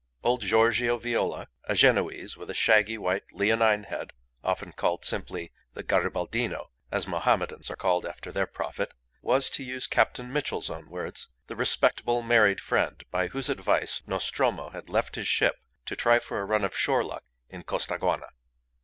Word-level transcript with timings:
Old 0.23 0.41
Giorgio 0.41 0.97
Viola, 0.97 1.47
a 1.65 1.75
Genoese 1.75 2.35
with 2.35 2.49
a 2.49 2.55
shaggy 2.55 2.97
white 2.97 3.21
leonine 3.33 3.83
head 3.83 4.13
often 4.43 4.71
called 4.71 5.05
simply 5.05 5.51
"the 5.73 5.83
Garibaldino" 5.83 6.69
(as 6.91 7.05
Mohammedans 7.05 7.69
are 7.69 7.75
called 7.75 8.03
after 8.03 8.31
their 8.31 8.47
prophet) 8.47 8.95
was, 9.21 9.47
to 9.51 9.63
use 9.63 9.85
Captain 9.85 10.33
Mitchell's 10.33 10.71
own 10.71 10.89
words, 10.89 11.27
the 11.45 11.55
"respectable 11.55 12.23
married 12.23 12.59
friend" 12.61 13.03
by 13.11 13.27
whose 13.27 13.47
advice 13.47 14.01
Nostromo 14.07 14.71
had 14.71 14.89
left 14.89 15.13
his 15.17 15.27
ship 15.27 15.57
to 15.85 15.95
try 15.95 16.17
for 16.17 16.39
a 16.39 16.45
run 16.45 16.63
of 16.63 16.75
shore 16.75 17.03
luck 17.03 17.23
in 17.49 17.61
Costaguana. 17.61 18.29